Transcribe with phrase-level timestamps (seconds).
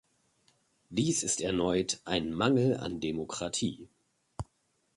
[0.89, 3.87] Dies ist erneut ein Mangel an Demokratie.